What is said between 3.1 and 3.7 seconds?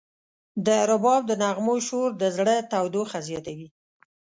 زیاتوي.